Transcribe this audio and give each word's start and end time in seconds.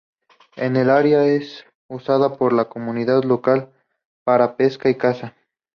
El 0.55 0.89
área 0.89 1.25
es 1.27 1.63
usada 1.87 2.35
por 2.35 2.53
la 2.53 2.65
comunidad 2.65 3.21
local 3.23 3.71
para 4.25 4.57
pesca 4.57 4.89
y 4.89 4.95
caza. 4.95 5.35